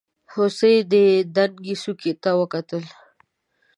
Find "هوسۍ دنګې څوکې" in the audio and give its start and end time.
0.33-2.13